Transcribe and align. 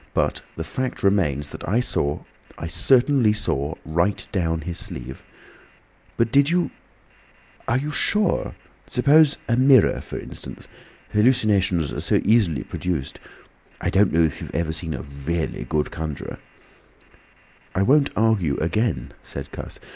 But 0.15 0.41
the 0.55 0.63
fact 0.63 1.03
remains 1.03 1.49
that 1.51 1.69
I 1.69 1.79
saw—I 1.79 2.65
certainly 2.65 3.33
saw 3.33 3.75
right 3.85 4.27
down 4.31 4.61
his 4.61 4.79
sleeve—" 4.79 5.21
"But 6.17 6.31
did 6.31 6.49
you—are 6.49 7.77
you 7.77 7.91
sure? 7.91 8.55
Suppose 8.87 9.37
a 9.47 9.57
mirror, 9.57 10.01
for 10.01 10.17
instance— 10.17 10.67
hallucinations 11.13 11.93
are 11.93 12.01
so 12.01 12.19
easily 12.25 12.63
produced. 12.63 13.19
I 13.79 13.91
don't 13.91 14.11
know 14.11 14.23
if 14.23 14.41
you 14.41 14.47
have 14.47 14.55
ever 14.55 14.73
seen 14.73 14.95
a 14.95 15.03
really 15.03 15.65
good 15.65 15.91
conjuror—" 15.91 16.39
"I 17.75 17.83
won't 17.83 18.09
argue 18.15 18.57
again," 18.57 19.11
said 19.21 19.51
Cuss. 19.51 19.79